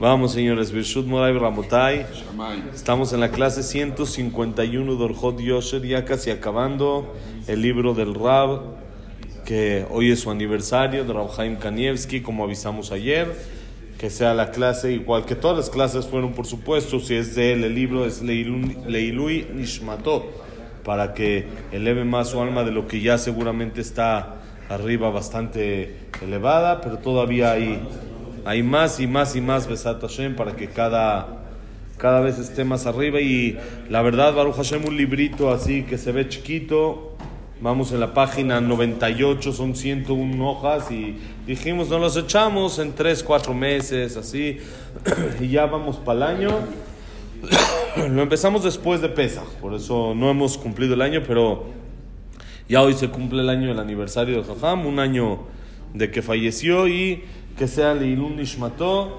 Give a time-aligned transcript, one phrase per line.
[0.00, 0.70] Vamos, señores.
[0.70, 2.06] Birshut Moray Ramotai.
[2.72, 7.16] Estamos en la clase 151 de Orjot Yosher, ya casi acabando
[7.48, 8.60] el libro del Rab,
[9.44, 13.34] que hoy es su aniversario, de Rab Haim Kanievski, como avisamos ayer.
[13.98, 17.00] Que sea la clase igual que todas las clases fueron, por supuesto.
[17.00, 20.26] Si es de él, el libro es Leilui Nishmato,
[20.84, 24.36] para que eleve más su alma de lo que ya seguramente está
[24.68, 27.80] arriba, bastante elevada, pero todavía hay
[28.48, 31.44] hay más y más y más Besat Hashem para que cada,
[31.98, 33.20] cada vez esté más arriba.
[33.20, 33.58] Y
[33.90, 37.14] la verdad, Baruch Hashem, un librito así que se ve chiquito.
[37.60, 43.22] Vamos en la página 98, son 101 hojas y dijimos, no los echamos en 3,
[43.22, 44.58] 4 meses, así,
[45.40, 46.50] y ya vamos para el año.
[48.10, 51.66] Lo empezamos después de Pesa, por eso no hemos cumplido el año, pero
[52.68, 55.40] ya hoy se cumple el año del aniversario de Jajam, un año
[55.94, 57.24] de que falleció y
[57.58, 59.18] que sea Leilun Nishmato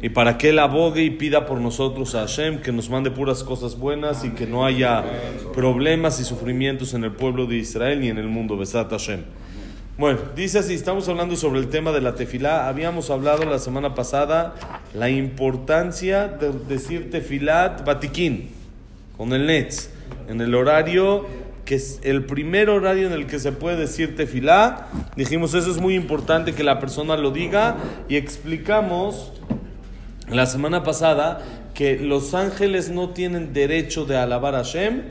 [0.00, 3.42] y para que Él abogue y pida por nosotros a Hashem, que nos mande puras
[3.42, 5.04] cosas buenas y que no haya
[5.52, 8.56] problemas y sufrimientos en el pueblo de Israel ni en el mundo.
[8.56, 9.20] Besat Hashem.
[9.98, 12.68] Bueno, dice así, estamos hablando sobre el tema de la tefilá.
[12.68, 14.54] Habíamos hablado la semana pasada
[14.94, 18.50] la importancia de decir tefilat batiquín
[19.16, 19.90] con el Netz
[20.28, 21.26] en el horario
[21.64, 24.88] que es el primer horario en el que se puede decir tefilá.
[25.16, 27.76] Dijimos, eso es muy importante que la persona lo diga
[28.08, 29.32] y explicamos
[30.28, 31.42] la semana pasada
[31.74, 35.02] que los ángeles no tienen derecho de alabar a Hashem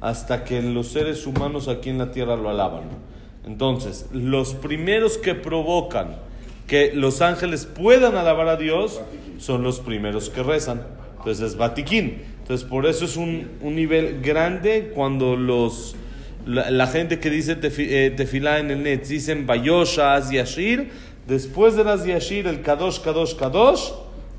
[0.00, 2.84] hasta que los seres humanos aquí en la tierra lo alaban.
[3.46, 6.16] Entonces, los primeros que provocan
[6.66, 9.00] que los ángeles puedan alabar a Dios
[9.38, 10.82] son los primeros que rezan.
[11.18, 12.22] Entonces es Batiquín.
[12.48, 15.94] Entonces, por eso es un, un nivel grande cuando los
[16.46, 20.90] la, gente que dice eh, tefilá en el net dicen Bayosha, Yashir.
[21.26, 23.90] Después de las Yashir, el Kadosh, Kadosh, Kadosh.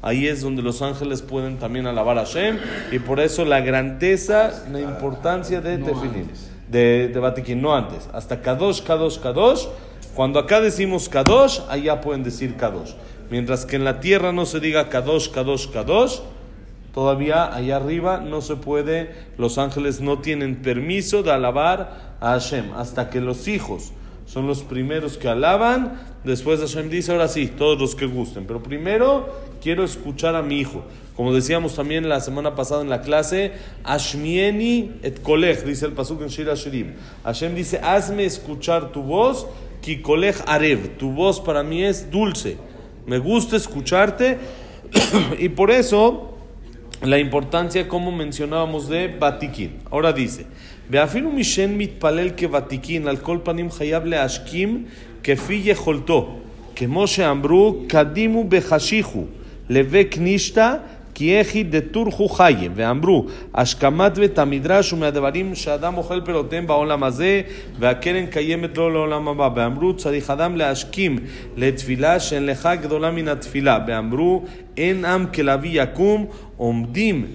[0.01, 2.57] Ahí es donde los ángeles pueden también alabar a Hashem.
[2.91, 6.31] Y por eso la grandeza, la importancia de tefilín,
[6.67, 8.09] de, de no antes.
[8.11, 9.67] Hasta Kadosh, Kadosh, Kadosh.
[10.15, 12.93] Cuando acá decimos Kadosh, allá pueden decir Kadosh.
[13.29, 16.21] Mientras que en la tierra no se diga Kadosh, Kadosh, Kadosh
[16.93, 22.73] Todavía allá arriba no se puede, los ángeles no tienen permiso de alabar a Hashem,
[22.73, 23.93] hasta que los hijos
[24.25, 28.61] son los primeros que alaban, después Hashem dice, ahora sí, todos los que gusten, pero
[28.61, 29.27] primero
[29.61, 30.83] quiero escuchar a mi hijo.
[31.15, 36.21] Como decíamos también la semana pasada en la clase, Ashmieni et kolech, dice el pasuk
[36.21, 36.93] en Shira Shirim.
[37.23, 39.47] Hashem dice, hazme escuchar tu voz,
[39.81, 42.57] ki kolech arev, tu voz para mí es dulce,
[43.05, 44.37] me gusta escucharte,
[45.39, 46.38] y por eso
[47.01, 49.79] la importancia, como mencionábamos, de Batikin.
[49.89, 50.45] Ahora dice,
[50.89, 54.87] Beafinu Mishen mitpalel que Batikin, alcohol panim hayable ashkim,
[55.23, 56.39] que fille holto,
[56.75, 59.27] que Moshe Amru, kadimu behashihu,
[59.67, 60.83] leve knishta,
[61.19, 63.25] כי איכי דתורכו חיים, ואמרו,
[63.55, 67.41] השכמת בית המדרש הוא מהדברים שאדם אוכל פירותיהם בעולם הזה,
[67.79, 69.49] והקרן קיימת לו לעולם הבא.
[69.55, 71.19] ואמרו, צריך אדם להשכים
[71.57, 73.79] לתפילה שאין לך גדולה מן התפילה.
[73.87, 74.43] ואמרו,
[74.77, 76.25] אין עם כלביא יקום,
[76.57, 77.25] עומדים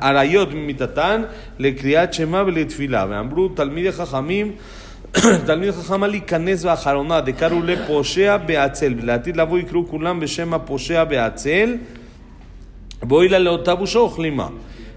[0.00, 1.22] כאריות ממיתתן
[1.58, 3.06] לקריאת שמע ולתפילה.
[3.10, 4.52] ואמרו, תלמידי חכמים,
[5.45, 11.75] תלמיד חכם להיכנס באחרונה, דקראו לפושע בעצל, ולעתיד לבוא יקראו כולם בשם הפושע בעצל,
[13.01, 14.51] voy la leotabusha ojlima.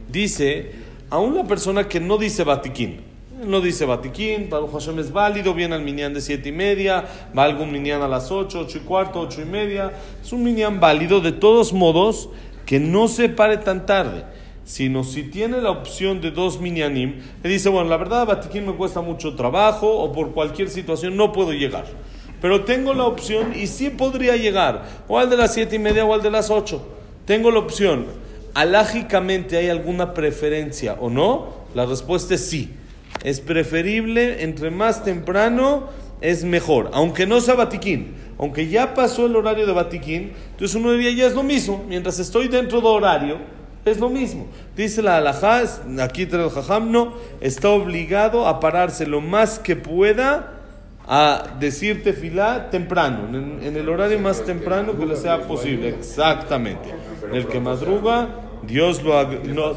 [0.08, 0.72] Dice,
[1.10, 3.00] aún la persona que no dice batiquín,
[3.46, 7.04] no dice batiquín, Baruch Hashem es válido, viene al minián de siete y media,
[7.36, 10.80] va algún minián a las ocho, ocho y cuarto, ocho y media, es un minián
[10.80, 12.28] válido, de todos modos,
[12.66, 14.24] que no se pare tan tarde
[14.65, 18.73] sino si tiene la opción de dos minyanim, le dice, bueno, la verdad, Batiquín me
[18.73, 21.85] cuesta mucho trabajo o por cualquier situación no puedo llegar.
[22.41, 26.03] Pero tengo la opción y sí podría llegar, o al de las siete y media
[26.03, 26.85] o al de las ocho.
[27.25, 28.05] Tengo la opción.
[28.55, 31.65] ¿Alágicamente hay alguna preferencia o no?
[31.73, 32.71] La respuesta es sí.
[33.23, 35.89] Es preferible, entre más temprano
[36.21, 38.15] es mejor, aunque no sea Batiquín.
[38.37, 41.85] Aunque ya pasó el horario de Batiquín, entonces uno diría ya es lo mismo.
[41.87, 43.37] Mientras estoy dentro de horario,
[43.85, 44.47] es lo mismo.
[44.75, 45.63] Dice la alajá,
[46.01, 50.51] aquí el jajam, no, está obligado a pararse lo más que pueda
[51.07, 55.89] a decir tefilá temprano, en, el horario más temprano que le sea posible.
[55.89, 56.89] Exactamente.
[57.31, 58.29] El que madruga,
[58.63, 59.23] Dios lo,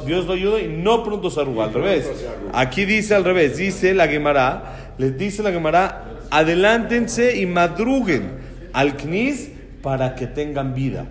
[0.06, 1.64] Dios lo ayuda y no pronto se arruga.
[1.64, 2.10] Al revés.
[2.54, 8.38] Aquí dice al revés, dice la Gemara, le dice la Gemara, adelántense y madruguen
[8.72, 9.50] al knis
[9.82, 11.06] para que tengan vida.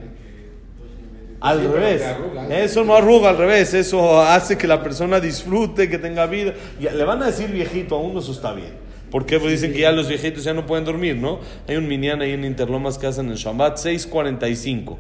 [1.39, 2.04] Al revés.
[2.50, 3.74] Eso no arruga, al revés.
[3.74, 6.54] Eso hace que la persona disfrute, que tenga vida.
[6.80, 8.88] Y le van a decir viejito a uno, eso está bien.
[9.12, 9.39] ¿Por qué?
[9.39, 11.39] Porque dicen que ya los viejitos ya no pueden dormir, ¿no?
[11.68, 14.98] Hay un minián ahí en Interlomas que hacen en Shabbat 6.45.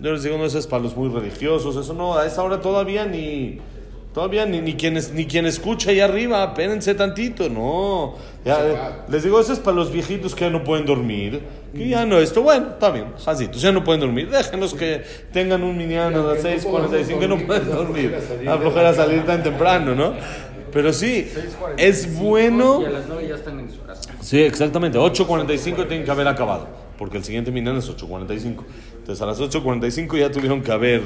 [0.00, 2.60] Yo les digo, no, eso es para los muy religiosos, eso no, a esa hora
[2.60, 3.58] todavía ni...
[4.12, 8.16] Todavía ni, ni, quien, ni quien escucha ahí arriba, espérense tantito, no.
[8.44, 11.40] Ya, les digo, eso es para los viejitos que ya no pueden dormir.
[11.72, 14.28] Que ya no, esto, bueno, está bien, jazitos, ya no pueden dormir.
[14.28, 15.02] Déjenos que
[15.32, 18.18] tengan un miniano a las 6.45 que no pueden dormir.
[18.48, 20.14] A flojera salir tan temprano, ¿no?
[20.72, 21.30] Pero sí,
[21.76, 22.80] es bueno.
[22.82, 24.10] Y a las 9 ya están en su casa.
[24.20, 24.98] Sí, exactamente.
[24.98, 26.68] 8.45 tienen que haber acabado.
[26.98, 28.64] Porque el siguiente miniano es 8.45.
[28.98, 31.02] Entonces a las 8.45 ya tuvieron que haber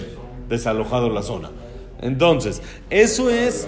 [0.48, 1.50] desalojado la zona.
[2.00, 2.60] Entonces,
[2.90, 3.66] eso es,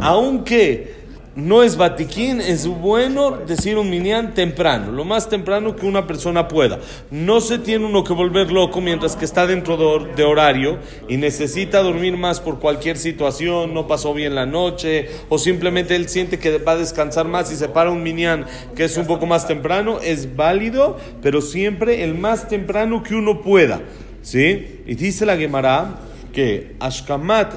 [0.00, 1.02] aunque
[1.34, 6.46] no es batiquín, es bueno decir un minián temprano, lo más temprano que una persona
[6.46, 6.78] pueda.
[7.10, 10.78] No se tiene uno que volver loco mientras que está dentro de horario
[11.08, 16.08] y necesita dormir más por cualquier situación, no pasó bien la noche, o simplemente él
[16.08, 18.44] siente que va a descansar más y se para un minián
[18.76, 23.40] que es un poco más temprano, es válido, pero siempre el más temprano que uno
[23.40, 23.80] pueda.
[24.20, 24.82] ¿Sí?
[24.86, 25.96] Y dice la Gemara
[26.32, 27.54] que Ashkamat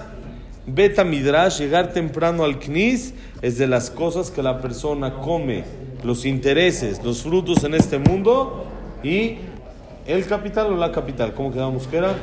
[0.68, 5.64] Beta Midrash, llegar temprano al Knis, es de las cosas que la persona come,
[6.04, 8.66] los intereses, los frutos en este mundo
[9.04, 9.38] y
[10.08, 12.16] el capital o la capital, ¿cómo quedamos que era?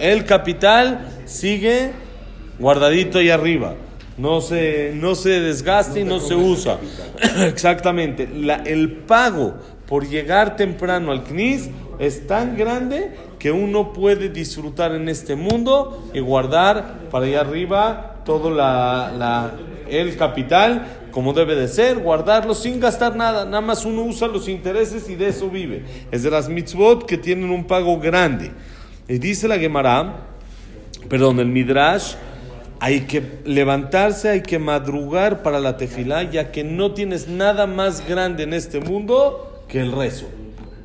[0.00, 1.92] El capital sigue
[2.58, 3.74] guardadito ahí arriba.
[4.18, 6.78] No se, no se desgasta y no se usa.
[7.46, 8.26] Exactamente.
[8.34, 9.54] La, el pago
[9.86, 11.68] por llegar temprano al CNIS
[11.98, 18.16] es tan grande que uno puede disfrutar en este mundo y guardar para allá arriba
[18.24, 19.52] todo la,
[19.88, 24.48] el capital como debe de ser, guardarlo sin gastar nada, nada más uno usa los
[24.48, 25.82] intereses y de eso vive.
[26.10, 28.50] Es de las mitzvot que tienen un pago grande.
[29.08, 30.26] Y dice la Gemara,
[31.08, 32.16] perdón, el Midrash,
[32.80, 38.06] hay que levantarse, hay que madrugar para la tefilá, ya que no tienes nada más
[38.06, 40.26] grande en este mundo que el rezo.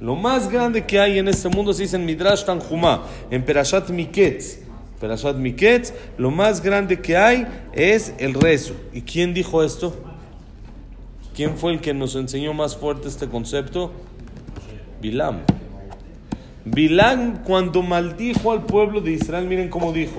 [0.02, 3.92] Lo más grande que hay en este mundo se dice en Midrash Tanjumá, en Perashat
[3.92, 4.58] Miketz.
[5.00, 8.74] Perashat Miketz, lo más grande que hay es el rezo.
[8.94, 9.96] ¿Y quién dijo esto?
[11.36, 13.92] ¿Quién fue el que nos enseñó más fuerte este concepto?
[15.00, 15.42] Bilam.
[16.66, 20.18] Bilam cuando maldijo al pueblo de Israel, miren cómo dijo.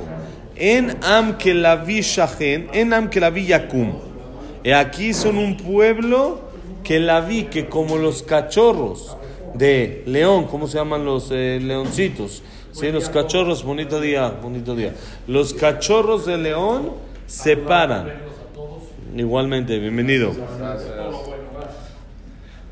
[0.55, 3.95] En am que la vi shahen, en am que la vi yakum.
[4.63, 6.41] Y aquí son un pueblo
[6.85, 9.17] que la vi, que como los cachorros
[9.55, 12.43] de león, ¿cómo se llaman los eh, leoncitos?
[12.73, 14.95] Sí, los cachorros, bonito día, bonito día.
[15.27, 16.93] Los cachorros de león
[17.27, 18.11] se paran.
[19.15, 20.33] Igualmente, bienvenido.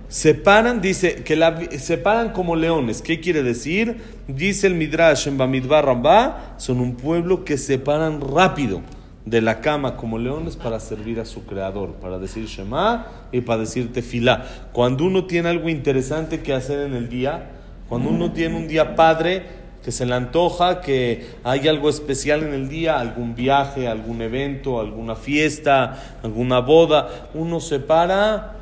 [0.08, 3.02] Se paran, dice, que la, se paran como leones.
[3.02, 4.00] ¿Qué quiere decir?
[4.26, 8.82] Dice el Midrash en Bamidbar Rambá, son un pueblo que se paran rápido
[9.24, 13.60] de la cama como leones para servir a su creador, para decir Shema y para
[13.60, 14.46] decir Tefilá.
[14.72, 17.50] Cuando uno tiene algo interesante que hacer en el día,
[17.88, 22.52] cuando uno tiene un día padre, que se le antoja, que hay algo especial en
[22.52, 28.56] el día, algún viaje, algún evento, alguna fiesta, alguna boda, uno se para,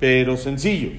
[0.00, 0.90] pero sencillo.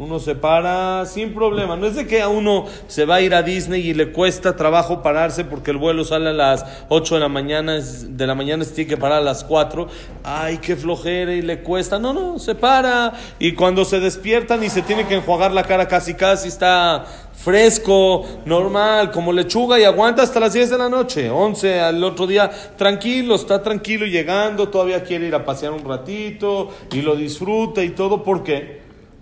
[0.00, 1.76] Uno se para sin problema.
[1.76, 4.56] No es de que a uno se va a ir a Disney y le cuesta
[4.56, 8.64] trabajo pararse porque el vuelo sale a las 8 de la mañana, de la mañana
[8.64, 9.88] se tiene que parar a las 4.
[10.24, 11.98] Ay, qué flojera y le cuesta.
[11.98, 13.12] No, no, se para.
[13.38, 17.04] Y cuando se despiertan y se tiene que enjuagar la cara casi casi, está
[17.34, 21.28] fresco, normal, como lechuga y aguanta hasta las 10 de la noche.
[21.28, 26.70] 11 al otro día, tranquilo, está tranquilo llegando, todavía quiere ir a pasear un ratito
[26.90, 28.22] y lo disfruta y todo.
[28.22, 28.79] ¿Por qué?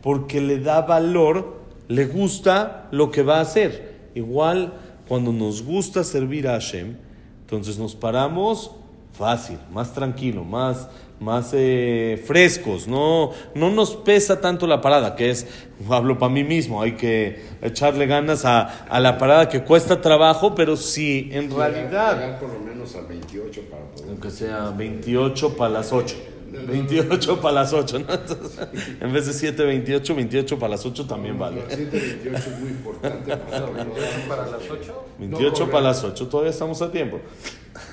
[0.09, 4.09] Porque le da valor, le gusta lo que va a hacer.
[4.15, 4.73] Igual
[5.07, 6.97] cuando nos gusta servir a Hashem,
[7.43, 8.71] entonces nos paramos
[9.13, 10.89] fácil, más tranquilo, más,
[11.21, 15.47] más eh, frescos, no, no nos pesa tanto la parada, que es,
[15.91, 20.55] hablo para mí mismo, hay que echarle ganas a, a la parada que cuesta trabajo,
[20.55, 22.15] pero si en realidad...
[22.15, 24.09] Llegar por lo menos a 28 para poder...
[24.09, 26.38] Aunque sea 28 para las 8.
[26.51, 28.15] 28 para las 8, ¿no?
[28.15, 28.59] Entonces,
[29.01, 31.63] en vez de 7, 28, 28 para las 8 también vale.
[31.69, 33.37] 7, 28 es muy importante.
[33.37, 33.87] para saber.
[34.29, 35.07] para las 8.
[35.19, 37.21] 28 para las 8, todavía estamos a tiempo.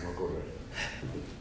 [0.04, 0.46] No correr.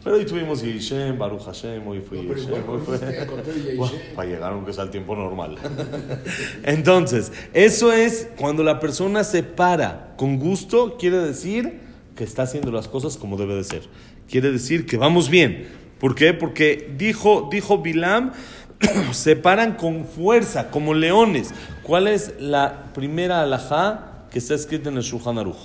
[0.02, 3.76] Pero hoy tuvimos Yishem, Baruch Hashem, hoy fue No, Yishem, igual hoy fue...
[3.76, 5.56] Bueno, para llegar aunque sea el tiempo normal.
[6.62, 11.80] Entonces, eso es cuando la persona se para con gusto, quiere decir
[12.16, 13.83] que está haciendo las cosas como debe de ser.
[14.28, 15.84] Quiere decir que vamos bien.
[16.05, 16.35] ¿Por qué?
[16.35, 18.33] Porque dijo, dijo Bilam,
[19.13, 21.55] se paran con fuerza, como leones.
[21.83, 25.57] ¿Cuál es la primera alajá que está escrita en el Shulchan Aruch?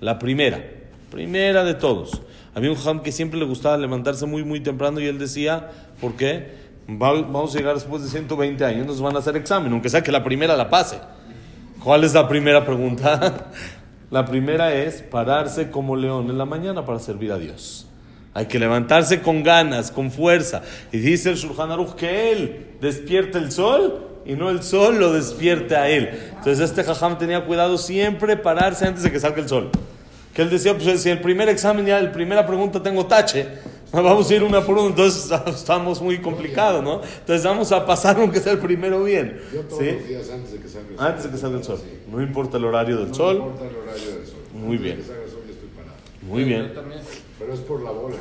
[0.00, 0.64] La primera,
[1.10, 2.22] primera de todos.
[2.54, 5.70] Había un jam que siempre le gustaba levantarse muy, muy temprano y él decía,
[6.00, 6.54] ¿por qué?
[6.88, 10.02] Va- Vamos a llegar después de 120 años, nos van a hacer examen, aunque sea
[10.02, 10.98] que la primera la pase.
[11.84, 13.50] ¿Cuál es la primera pregunta?
[14.10, 17.86] La primera es pararse como león en la mañana para servir a Dios.
[18.36, 20.60] Hay que levantarse con ganas, con fuerza.
[20.92, 25.10] Y dice el Shulchan Aruch que él despierte el sol y no el sol lo
[25.14, 26.10] despierte a él.
[26.36, 29.70] Entonces este jajam tenía cuidado siempre pararse antes de que salga el sol.
[30.34, 33.48] Que él decía, pues si el primer examen ya, la primera pregunta tengo tache,
[33.90, 37.00] vamos a ir una por una, entonces estamos muy complicados, ¿no?
[37.20, 39.40] Entonces vamos a pasar aunque sea el primero bien.
[39.50, 39.92] Yo todos ¿sí?
[39.92, 41.06] los días antes de que salga el sol.
[41.06, 41.78] Antes de que salga el sol.
[41.82, 41.98] Sí.
[42.12, 43.36] No importa el horario del No sol.
[43.36, 44.34] importa el horario del sol.
[44.52, 44.96] Muy Antes bien.
[44.98, 45.96] de que salga el sol ya estoy parado.
[46.20, 46.74] Muy Yo bien.
[46.74, 47.00] también.
[47.46, 48.16] Pero es por la bola.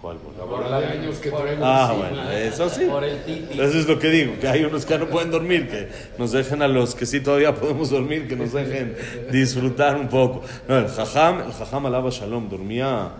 [0.00, 0.16] ¿Cuál?
[0.38, 2.08] La Por bola de la- años que traigo Ah, encima.
[2.08, 2.86] bueno, eso sí.
[2.86, 3.52] Por el titi.
[3.60, 6.62] Eso es lo que digo, que hay unos que no pueden dormir, que nos dejen
[6.62, 8.96] a los que sí todavía podemos dormir, que nos dejen
[9.30, 10.42] disfrutar un poco.
[10.68, 13.10] No, el jajam, el jajam alaba shalom, dormía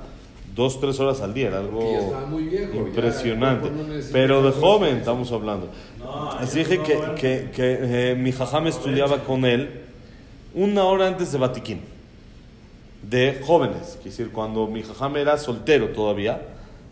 [0.56, 3.70] dos, tres horas al día, era algo muy viejo, ya, impresionante.
[3.70, 5.68] no necesita Pero de joven estamos hablando.
[6.40, 7.78] Así dije que, que, que,
[8.10, 9.82] eh, mi jajam estudiaba con él
[10.54, 11.80] una hora antes de Batiquín,
[13.02, 16.40] de jóvenes, es decir, cuando mi jajam era soltero todavía.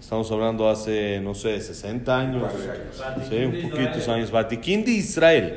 [0.00, 2.50] Estamos hablando hace, no sé, 60 años,
[3.28, 4.30] sí, un poquitos años.
[4.30, 5.56] Batiquín de Israel,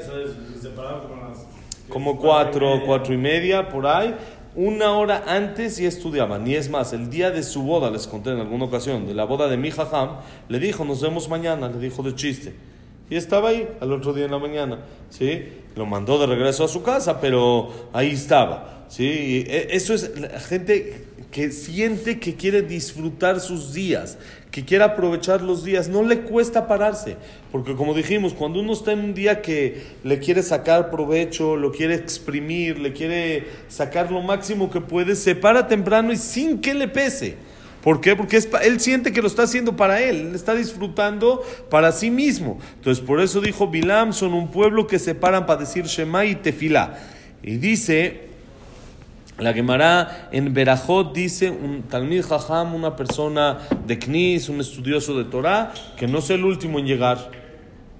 [1.87, 4.13] como cuatro, cuatro y media, por ahí.
[4.55, 6.45] Una hora antes ya estudiaban.
[6.45, 9.23] Y es más, el día de su boda, les conté en alguna ocasión, de la
[9.23, 10.17] boda de mi jajam,
[10.49, 12.53] le dijo, nos vemos mañana, le dijo de chiste.
[13.09, 14.79] Y estaba ahí al otro día en la mañana,
[15.09, 15.43] ¿sí?
[15.75, 19.03] Lo mandó de regreso a su casa, pero ahí estaba, ¿sí?
[19.05, 24.19] Y e- eso es la gente que siente que quiere disfrutar sus días,
[24.51, 27.17] que quiere aprovechar los días, no le cuesta pararse,
[27.51, 31.71] porque como dijimos, cuando uno está en un día que le quiere sacar provecho, lo
[31.71, 36.75] quiere exprimir, le quiere sacar lo máximo que puede, se para temprano y sin que
[36.75, 37.35] le pese.
[37.83, 38.15] ¿Por qué?
[38.15, 42.09] Porque es él siente que lo está haciendo para él, él está disfrutando para sí
[42.09, 42.57] mismo.
[42.75, 46.35] Entonces, por eso dijo Bilam, son un pueblo que se paran para decir Shema y
[46.35, 46.97] Tefilá.
[47.43, 48.29] Y dice,
[49.37, 55.25] la Gemara en Berajot dice un Talmid Jajam, una persona de Knis, un estudioso de
[55.25, 57.31] Torah, que no sea el último en llegar.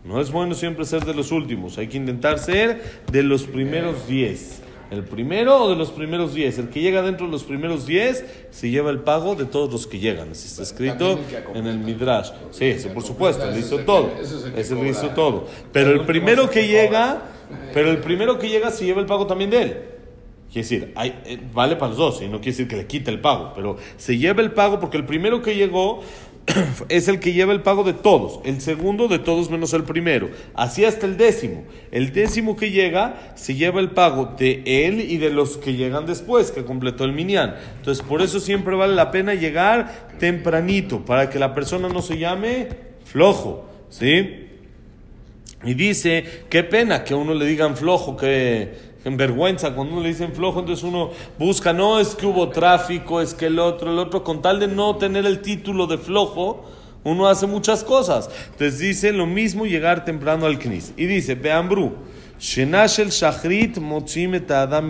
[0.06, 4.08] No es bueno siempre ser de los últimos, hay que intentar ser de los primeros
[4.08, 4.63] diez.
[4.94, 6.60] El primero o de los primeros diez.
[6.60, 9.88] El que llega dentro de los primeros diez se lleva el pago de todos los
[9.88, 10.32] que llegan.
[10.32, 11.20] Así está escrito
[11.56, 12.30] en el Midrash.
[12.52, 14.12] Sí, sí, por supuesto, él hizo todo.
[14.56, 15.48] ese le hizo todo.
[15.72, 17.24] Pero El primero que llega,
[17.74, 19.78] pero el primero que llega se lleva el pago también de él.
[20.52, 23.10] Quiere decir, hay- eh, vale para los dos, y no quiere decir que le quite
[23.10, 26.02] el pago, pero se lleva el pago porque el primero que llegó
[26.90, 30.30] es el que lleva el pago de todos, el segundo de todos menos el primero,
[30.54, 31.64] así hasta el décimo.
[31.92, 36.06] El décimo que llega se lleva el pago de él y de los que llegan
[36.06, 37.56] después, que completó el minyan.
[37.78, 42.18] Entonces, por eso siempre vale la pena llegar tempranito, para que la persona no se
[42.18, 42.70] llame
[43.06, 44.40] flojo, ¿sí?
[45.66, 50.04] Y dice, qué pena que a uno le digan flojo, que en vergüenza, cuando uno
[50.04, 53.92] le dicen flojo, entonces uno busca, no es que hubo tráfico, es que el otro,
[53.92, 56.64] el otro, con tal de no tener el título de flojo,
[57.04, 58.30] uno hace muchas cosas.
[58.52, 60.94] Entonces dice lo mismo llegar temprano al CNIS.
[60.96, 61.96] Y dice, Beambru,
[62.40, 64.90] Shenash el Shachrit Mochim Adam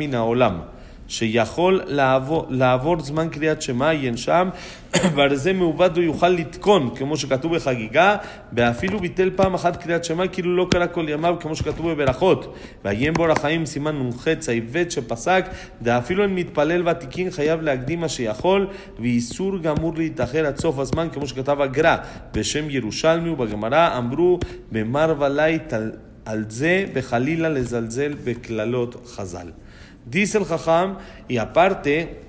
[1.13, 4.49] שיכול לעבור, לעבור זמן קריאת שמע, ינשם,
[5.15, 8.17] ועל זה מעובד לא יוכל לתקון, כמו שכתוב בחגיגה,
[8.53, 12.55] ואפילו ביטל פעם אחת קריאת שמע, כאילו לא קרא כל ימיו, כמו שכתוב בברכות.
[12.85, 15.45] ויהיה בו החיים סימן נ"ח, צייבט שפסק,
[15.81, 18.67] דאפילו אין מתפלל ותיקין חייב להקדים מה שיכול,
[18.99, 21.95] ואיסור גמור להתאחר עד סוף הזמן, כמו שכתב הגר"א,
[22.33, 24.39] בשם ירושלמי ובגמרא, אמרו
[24.71, 25.91] במר על,
[26.25, 29.47] על זה, וחלילה לזלזל בקללות חז"ל.
[30.05, 30.97] Dice el Jajam,
[31.29, 32.21] y aparte,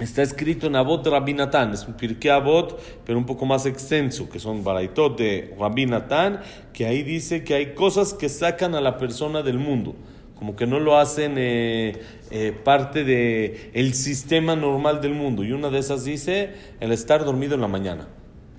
[0.00, 3.64] está escrito en Abot de Rabbi Natán, es un Pirkei Abot, pero un poco más
[3.64, 6.40] extenso, que son Baraitot de Rabbi Natán,
[6.72, 9.94] que ahí dice que hay cosas que sacan a la persona del mundo,
[10.36, 12.02] como que no lo hacen eh,
[12.32, 15.44] eh, parte del el sistema normal del mundo.
[15.44, 18.08] Y una de esas dice el estar dormido en la mañana.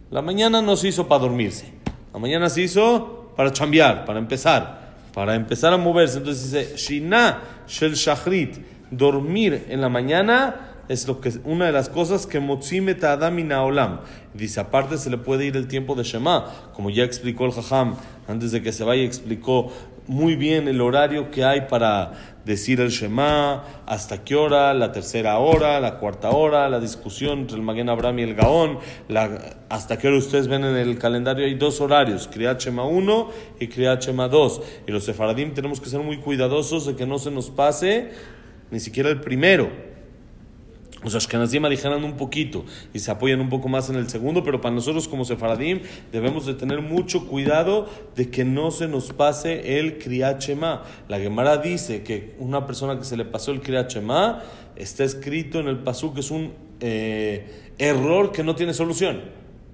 [0.09, 1.65] La mañana no se hizo para dormirse,
[2.13, 4.84] la mañana se hizo para chambear, para empezar
[5.15, 6.17] para empezar a moverse.
[6.17, 8.57] Entonces dice, Shina Shel Shachrit,
[8.91, 13.43] dormir en la mañana es lo que, una de las cosas que Motzime Ta'adam y
[13.43, 14.01] Naolam.
[14.33, 17.95] Dice, aparte se le puede ir el tiempo de Shema, como ya explicó el Jajam,
[18.27, 19.71] antes de que se vaya explicó
[20.07, 22.13] muy bien el horario que hay para
[22.45, 27.57] decir el Shema, hasta qué hora, la tercera hora, la cuarta hora, la discusión entre
[27.57, 31.45] el Maguen Abraham y el Gaón, la- hasta qué hora ustedes ven en el calendario
[31.45, 34.61] hay dos horarios, Kriyat Shema 1 y Kriyat Shema 2.
[34.87, 38.11] Y los sefaradim tenemos que ser muy cuidadosos de que no se nos pase
[38.69, 39.69] ni siquiera el primero.
[41.05, 44.59] Los Ashkenazim aligeran un poquito y se apoyan un poco más en el segundo, pero
[44.59, 45.81] para nosotros como Sefaradim
[46.11, 50.83] debemos de tener mucho cuidado de que no se nos pase el Kriyat Shema.
[51.07, 54.41] La Gemara dice que una persona que se le pasó el Kriyat Shema
[54.75, 59.21] está escrito en el pasú que es un eh, error que no tiene solución.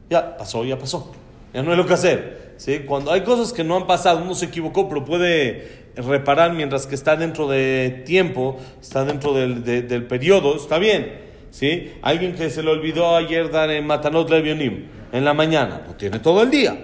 [0.09, 1.13] Ya pasó, ya pasó.
[1.53, 2.55] Ya no hay lo que hacer.
[2.57, 2.79] ¿sí?
[2.85, 6.95] Cuando hay cosas que no han pasado, uno se equivocó, pero puede reparar mientras que
[6.95, 11.19] está dentro de tiempo, está dentro del, de- del periodo, está bien.
[11.51, 11.91] ¿sí?
[12.01, 16.19] Alguien que se le olvidó ayer dar en Matanot Levionim en la mañana, no tiene
[16.19, 16.77] todo el día.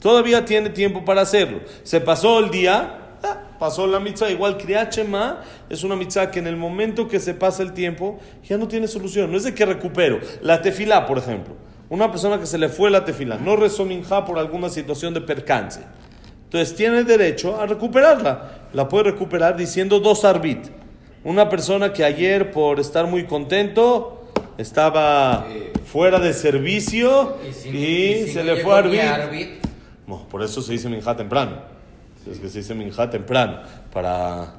[0.00, 1.60] Todavía tiene tiempo para hacerlo.
[1.82, 4.30] Se pasó el día, ah, pasó la mitzvah.
[4.30, 8.20] Igual Kriyat Shema es una mitzvah que en el momento que se pasa el tiempo
[8.46, 9.30] ya no tiene solución.
[9.30, 10.20] No es de que recupero.
[10.42, 11.54] La tefilá, por ejemplo.
[11.88, 15.20] Una persona que se le fue la tefilá, no rezó minjá por alguna situación de
[15.22, 15.80] percance.
[16.54, 18.50] Entonces tiene derecho a recuperarla.
[18.74, 20.66] La puede recuperar diciendo dos arbit.
[21.24, 25.48] Una persona que ayer por estar muy contento estaba
[25.84, 29.00] fuera de servicio y, si- y si se no le fue arbit.
[29.00, 29.48] Arbit,
[30.06, 31.56] No, por eso se dice minjá temprano.
[32.30, 33.58] Es que se dice minjá temprano
[33.92, 34.54] para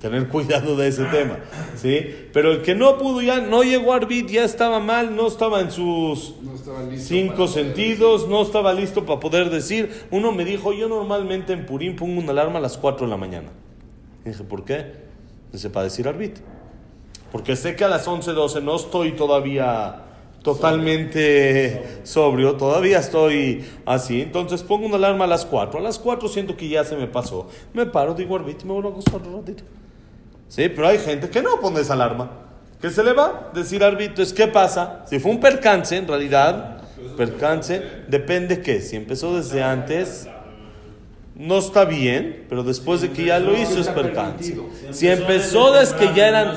[0.00, 1.38] tener cuidado de ese tema,
[1.76, 2.00] ¿sí?
[2.32, 5.60] Pero el que no pudo ya, no llegó a arbit, ya estaba mal, no estaba
[5.60, 10.06] en sus No estaba cinco sentidos, no estaba listo para poder decir.
[10.10, 13.16] Uno me dijo, yo normalmente en Purim pongo una alarma a las 4 de la
[13.16, 13.48] mañana.
[14.24, 15.08] Y dije, ¿por qué?
[15.52, 16.38] Dice, para decir arbit.
[17.32, 20.04] Porque sé que a las 11, 12 no estoy todavía
[20.42, 24.22] totalmente sobrio, todavía estoy así.
[24.22, 25.78] Entonces pongo una alarma a las 4.
[25.78, 27.48] A las 4 siento que ya se me pasó.
[27.74, 29.64] Me paro, digo arbit y me vuelvo a acostar un ratito.
[30.48, 32.30] Sí, pero hay gente que no pone esa alarma.
[32.80, 34.12] Que se le va a decir arbitro.
[34.12, 35.04] Entonces, ¿qué pasa?
[35.06, 36.78] Si fue un percance, en realidad,
[37.16, 38.80] percance, depende qué.
[38.80, 40.28] Si empezó desde antes,
[41.34, 44.56] no está bien, pero después de que ya lo hizo es percance.
[44.90, 46.54] Si empezó desde que ya eran...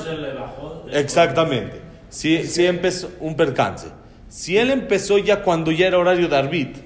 [0.91, 1.81] Exactamente.
[2.10, 3.88] Si, si empezó un percance.
[4.27, 6.77] Si él empezó ya cuando ya era horario de arbit,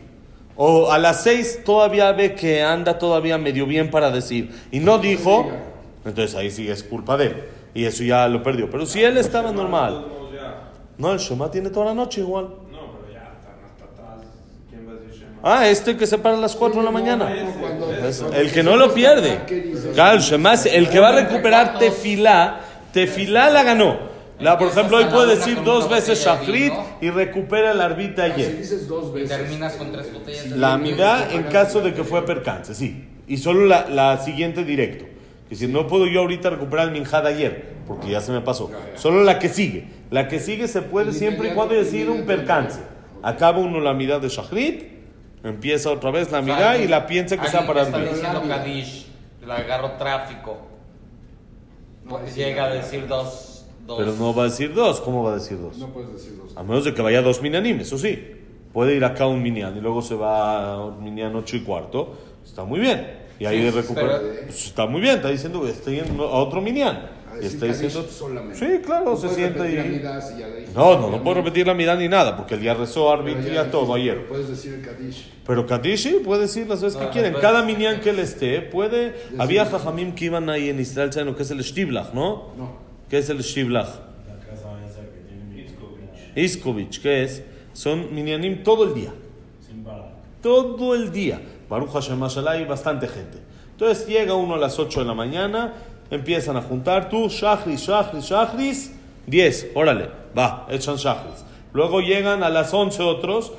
[0.55, 4.99] o a las seis todavía ve que anda todavía medio bien para decir, y no
[4.99, 5.51] dijo,
[6.05, 7.43] entonces ahí sí es culpa de él.
[7.73, 8.69] Y eso ya lo perdió.
[8.69, 10.05] Pero si él estaba normal,
[10.97, 12.45] no, el Shema tiene toda la noche igual.
[12.71, 14.25] No, pero ya están hasta atrás.
[14.69, 15.39] ¿Quién va a decir Shema?
[15.43, 17.29] Ah, este que se para a las 4 de la mañana.
[18.33, 19.39] El que no lo pierde.
[19.93, 22.61] Claro, el Shema es- el que va a recuperar tefilá,
[22.93, 24.15] tefilá la ganó.
[24.39, 28.25] La, por ejemplo, hoy puede decir dos veces shafrit y recupera el arbit de Ah,
[28.27, 28.57] Si ayer.
[28.57, 29.37] dices dos y veces.
[29.37, 33.07] terminas con tres botellas de La mitad en caso de que fue percance, sí.
[33.27, 35.05] Y solo la, la siguiente directo.
[35.49, 38.41] Que si no puedo yo ahorita recuperar el minjá de ayer, porque ya se me
[38.41, 38.71] pasó.
[38.95, 39.87] Solo la que sigue.
[40.09, 42.79] La que sigue se puede siempre y cuando haya sido un percance.
[43.21, 44.83] Acaba uno la mitad de shafrit,
[45.43, 48.43] empieza otra vez la O sea, mitad y la piensa que sea para está diciendo
[48.47, 49.07] Kadish,
[49.45, 50.57] le agarró tráfico.
[52.27, 53.65] Sí, Llega a no, decir dos.
[53.85, 53.97] dos.
[53.97, 55.01] Pero no va a decir dos.
[55.01, 55.77] ¿Cómo va a decir dos?
[55.77, 56.55] No puedes decir dos.
[56.55, 58.31] A menos de que vaya dos minyanim, eso sí.
[58.73, 62.15] Puede ir acá un minyan y luego se va a un minyan ocho y cuarto.
[62.43, 63.24] Está muy bien.
[63.39, 64.19] Y ahí Sí, recupera.
[64.19, 66.95] pero- Pues está muy bien, está diciendo, estoy en a otro minyan.
[66.95, 68.09] A Y decir está Kadish diciendo.
[68.09, 68.57] solamente.
[68.57, 69.95] Sí, claro, No se sienta repetir ahí.
[69.97, 70.65] Y.
[70.73, 73.41] No, no, no puedo repetir la mirada ni nada, porque el día rezó Pero árbitro
[73.49, 74.27] ya y a todo dijiste, ayer.
[74.27, 75.27] Puedes decir el Kadish.
[75.45, 77.33] Pero Kadishi puede decir las veces que quieren.
[77.41, 79.13] Cada minyan que él esté, puede.
[79.37, 82.53] Había jajamim que iban ahí en Israel, ¿saben lo que es el Shtiblach, no?
[82.57, 82.77] No.
[83.09, 83.87] ¿Qué es el Shtiblach?
[83.87, 86.37] La casa esa que tiene Mitzkovich.
[86.37, 87.43] Iskovich, ¿qué es?
[87.73, 89.11] Son minyanim todo el día.
[90.45, 91.41] Todo el día.
[91.67, 93.39] Baruch Hashem hay bastante gente.
[93.71, 95.73] Entonces llega uno a las 8 de la mañana,
[96.11, 98.91] empiezan a juntar tú, Shachris, Shachris, Shachris,
[99.25, 101.43] 10, órale, va, echan Shachris.
[101.73, 103.53] Luego llegan a las 11 otros,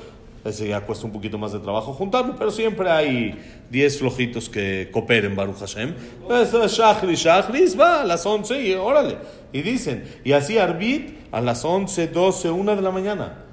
[0.45, 3.37] ese ya cuesta un poquito más de trabajo juntarlo, pero siempre hay
[3.69, 5.93] 10 flojitos que cooperen Baruch Hashem.
[6.21, 9.17] Entonces Shachris, Shachris, va a las 11 y órale.
[9.51, 13.46] Y dicen, y así Arbit a las 11, 12, 1 de la mañana.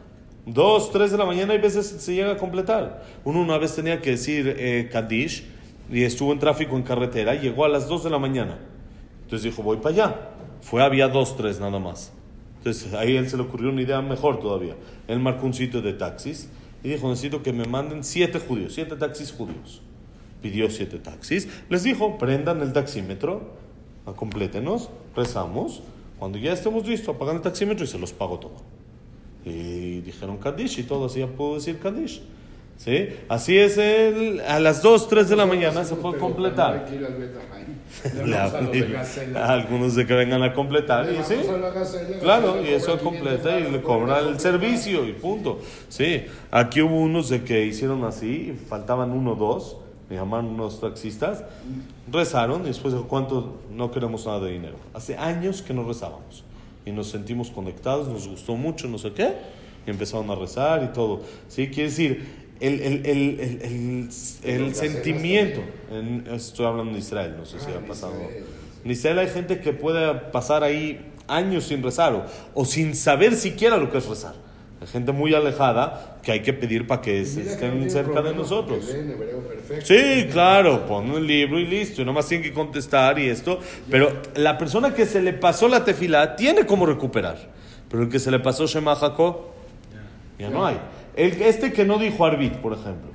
[0.47, 3.03] Dos, tres de la mañana hay veces se llega a completar.
[3.25, 5.45] Uno una vez tenía que decir eh, Kaddish
[5.91, 8.59] y estuvo en tráfico en carretera, llegó a las dos de la mañana.
[9.23, 10.31] Entonces dijo, voy para allá.
[10.61, 12.13] Fue, había dos, tres nada más.
[12.59, 14.75] Entonces ahí él se le ocurrió una idea mejor todavía.
[15.09, 16.51] Él marcó un sitio de taxis
[16.83, 19.81] y dijo, necesito que me manden siete judíos, siete taxis judíos.
[20.43, 21.49] Pidió siete taxis.
[21.71, 23.51] Les dijo, prendan el taxímetro,
[24.17, 25.83] complétenos, rezamos.
[26.19, 28.74] Cuando ya estemos listos, apagan el taxímetro y se los pago todo.
[29.45, 32.23] Y dijeron Kaddish y todo, así ya puedo decir Kaddish.
[32.77, 33.09] ¿Sí?
[33.29, 36.87] Así es, el, a las 2, 3 de la mañana se puede completar.
[38.05, 41.07] a de algunos de que vengan a completar.
[41.07, 41.37] Le Y sí,
[42.21, 45.61] claro, y eso cobra 500 completa y le cobra el servicio y punto.
[45.89, 49.77] Sí, aquí hubo unos de que hicieron así, faltaban uno o dos,
[50.11, 51.45] me llamaron unos taxistas,
[52.11, 53.61] rezaron y después dijo, ¿cuánto?
[53.71, 54.77] No queremos nada de dinero.
[54.93, 56.45] Hace años que no rezábamos.
[56.87, 59.33] Y nos sentimos conectados, nos gustó mucho, no sé qué,
[59.87, 61.23] y empezaron a rezar y todo.
[61.49, 61.68] ¿Sí?
[61.68, 64.09] Quiere decir, el, el, el,
[64.44, 68.14] el, sentimiento, en- estoy hablando de Israel, no sé si ha pasado.
[68.85, 73.35] En Israel hay gente que puede pasar ahí años sin rezar o, o sin saber
[73.35, 74.35] siquiera lo que es rezar.
[74.81, 78.85] Hay gente muy alejada que hay que pedir para que no estén cerca de nosotros.
[79.83, 83.59] Sí, claro, pon un libro y listo, y nomás tienen que contestar y esto.
[83.91, 87.39] Pero la persona que se le pasó la tefila tiene como recuperar.
[87.89, 89.37] Pero el que se le pasó Shema Jacob,
[90.39, 90.79] ya no hay.
[91.17, 93.11] El, este que no dijo Arbit, por ejemplo,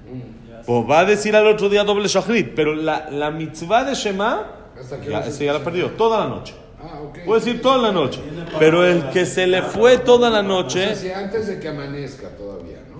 [0.66, 4.48] pues va a decir al otro día doble Shachrit, pero la, la mitzvah de Shema,
[4.80, 6.54] ¿Hasta qué ya, se ese ya la perdió, toda la noche.
[6.82, 7.20] Ah, ok.
[7.26, 8.22] Puede decir toda la noche.
[8.58, 11.68] Pero el que se le fue toda la O sea, noche, si antes de que
[11.68, 13.00] amanezca todavía, ¿no?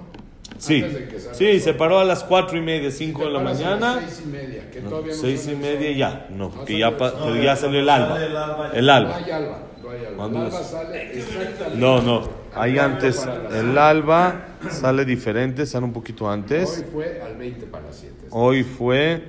[0.58, 3.32] sí, Antes de que salga sí, se paró a las cuatro y media, cinco de
[3.32, 4.02] la paras a las mañana.
[4.08, 6.98] Seis y media, que todavía no Seis y media ya, no, No porque sale ya,
[6.98, 8.24] pa- porque ya salió el alba.
[8.26, 8.72] El alba.
[8.74, 9.16] El No alba.
[9.16, 10.16] hay alba, no hay alba.
[10.18, 10.68] ¿Cuándo El alba es?
[10.68, 11.78] sale exactamente.
[11.78, 13.28] No, no, hay al antes.
[13.54, 16.86] El alba sale diferente, sale un poquito Hoy antes.
[16.92, 18.16] fue al 20 para las 7.
[18.32, 19.24] Hoy fue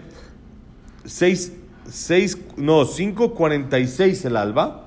[1.04, 1.52] 6,
[1.90, 4.86] 6, no, 5.46 el alba.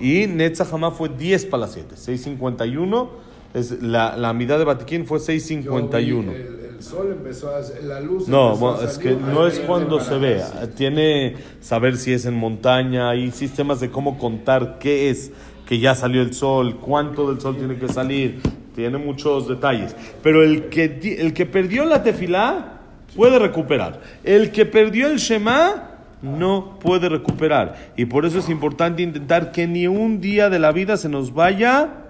[0.00, 1.96] Y Netzach Hamá fue 10 para las 7.
[1.96, 3.08] 6.51.
[3.54, 6.30] Es, la, la mitad de Batiquín fue 6.51.
[6.30, 7.60] El, el sol empezó a.
[7.82, 8.28] La luz.
[8.28, 10.70] No, empezó a bueno, es salir que no es 20 cuando se vea.
[10.74, 15.32] Tiene saber si es en montaña, hay sistemas de cómo contar qué es
[15.66, 18.40] que ya salió el sol, cuánto del sol tiene que salir,
[18.74, 19.96] tiene muchos detalles.
[20.22, 22.80] Pero el que, el que perdió la tefilá
[23.16, 24.00] puede recuperar.
[24.22, 27.92] El que perdió el Shema no puede recuperar.
[27.96, 31.34] Y por eso es importante intentar que ni un día de la vida se nos
[31.34, 32.06] vaya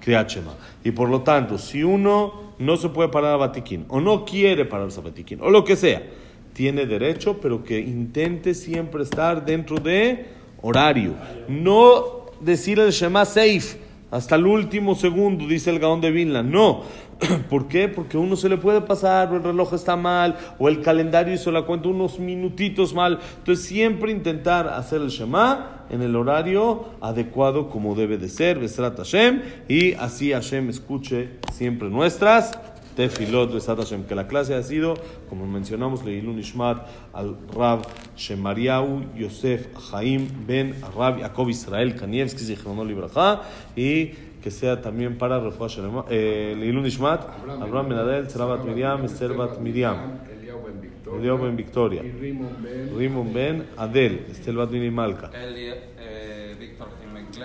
[0.00, 0.54] Kriyat Shema.
[0.84, 4.64] Y por lo tanto, si uno no se puede parar a Batiquín, o no quiere
[4.64, 6.02] pararse a Batiquín, o lo que sea,
[6.52, 10.26] tiene derecho, pero que intente siempre estar dentro de
[10.62, 11.14] horario.
[11.48, 13.78] No decir el Shema safe
[14.10, 16.42] hasta el último segundo, dice el Gaón de Vilna.
[16.42, 16.82] No.
[17.50, 17.88] ¿Por qué?
[17.88, 21.50] Porque uno se le puede pasar, o el reloj está mal, o el calendario hizo
[21.50, 23.18] la cuenta unos minutitos mal.
[23.38, 28.96] Entonces, siempre intentar hacer el Shema en el horario adecuado como debe de ser, Besrat
[28.96, 32.52] Hashem, y así Hashem escuche siempre nuestras
[32.96, 34.04] tefilot, Besrat Hashem.
[34.04, 34.94] Que la clase ha sido,
[35.28, 37.82] como mencionamos, Leilun Ishmat al Rab
[38.16, 43.42] Shemariau Yosef Haim Ben Rab Yaakov Israel Kanievski, Zichrono Libraja,
[43.76, 44.12] y
[44.44, 47.22] que sea también para Refuah Shalema, eh, Leilun Ishmat,
[47.62, 49.96] Abraham Ben Adel, Serabat Miriam, Esther Bat Miriam,
[51.16, 52.02] Eliyahu ben Victoria.
[52.02, 53.64] Rimon ben.
[53.78, 55.30] Adel, Esther Bat Miriam Malka.
[55.32, 56.54] Eh,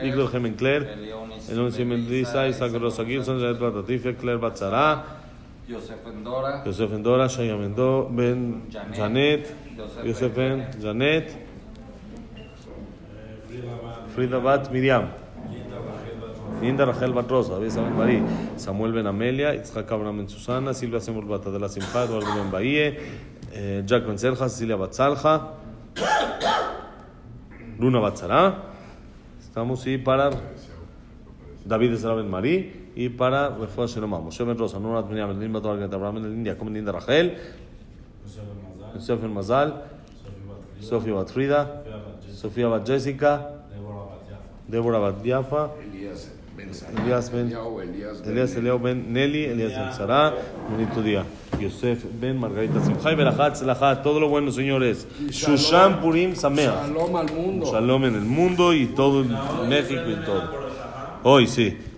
[0.02, 5.06] Víctor Gemencler, Elionis Elon Mendiza, Isaac Rosa Gilson, Jared Batatife, Claire Batzara,
[5.70, 9.56] Joseph Endora, Yosef Endora, Shaya Mendo, Ben Janet, Janet,
[10.04, 11.38] Yosef Ben Ben Janet,
[14.14, 15.08] Frida Bat Miriam,
[16.62, 18.22] Linda Rachel Bat Rosa, Saben Marí,
[18.58, 23.00] Samuel Ben Amelia, Itzhak Abraham Ben Susana, Silvia Semur Bat Adela Simcha, Eduardo Ben Bahie,
[23.54, 25.54] eh, Jack Ben Selja, Cecilia Bat Salja,
[27.80, 28.64] Luna Bat Zara.
[29.40, 30.32] Estamos y para
[31.66, 35.54] David Ezra Ben Marí y para Refuah Shelomá, Moshe Ben Rosa, Nuna Ben Miriam, Lin
[35.54, 37.38] Bat Organ, Abraham Ben Lindia, Jacob Ben Linda Rachel,
[38.96, 39.82] Yosef Ben Mazal,
[40.82, 41.84] Sofía Bat Frida,
[42.34, 43.64] Sofía Bat Jessica,
[44.68, 45.72] Débora Bat Diafa,
[46.62, 47.52] Elías ben.
[48.26, 50.34] Elías Eliao Ben Nelly, Elías Ben Sara,
[50.70, 51.24] bonito día.
[51.60, 55.08] Yosef Ben Margarita Simchai Berajat Selajat, todo lo bueno, señores.
[55.30, 56.88] Shushan Purim Sameach.
[56.88, 57.72] Shalom al mundo.
[57.72, 60.52] Shalom en el mundo y todo en México y todo.
[61.24, 61.78] Hoy sí.